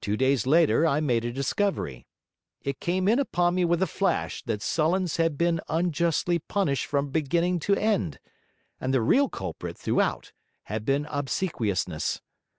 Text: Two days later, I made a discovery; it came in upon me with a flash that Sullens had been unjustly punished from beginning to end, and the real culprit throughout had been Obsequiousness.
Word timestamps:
Two 0.00 0.16
days 0.16 0.46
later, 0.46 0.86
I 0.86 1.00
made 1.00 1.22
a 1.22 1.30
discovery; 1.34 2.06
it 2.62 2.80
came 2.80 3.06
in 3.06 3.18
upon 3.18 3.54
me 3.56 3.66
with 3.66 3.82
a 3.82 3.86
flash 3.86 4.42
that 4.44 4.62
Sullens 4.62 5.18
had 5.18 5.36
been 5.36 5.60
unjustly 5.68 6.38
punished 6.38 6.86
from 6.86 7.10
beginning 7.10 7.58
to 7.68 7.74
end, 7.76 8.20
and 8.80 8.94
the 8.94 9.02
real 9.02 9.28
culprit 9.28 9.76
throughout 9.76 10.32
had 10.62 10.86
been 10.86 11.04
Obsequiousness. 11.10 12.22